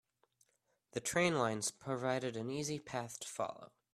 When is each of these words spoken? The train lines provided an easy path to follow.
The 0.93 0.99
train 0.99 1.37
lines 1.37 1.69
provided 1.69 2.35
an 2.35 2.49
easy 2.49 2.79
path 2.79 3.19
to 3.19 3.27
follow. 3.27 3.71